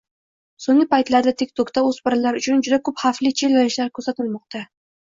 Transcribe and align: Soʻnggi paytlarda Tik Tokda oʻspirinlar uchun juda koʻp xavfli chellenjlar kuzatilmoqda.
Soʻnggi 0.63 0.87
paytlarda 0.93 1.33
Tik 1.43 1.53
Tokda 1.61 1.85
oʻspirinlar 1.91 2.41
uchun 2.43 2.67
juda 2.69 2.81
koʻp 2.91 3.05
xavfli 3.07 3.37
chellenjlar 3.45 3.97
kuzatilmoqda. 4.01 4.69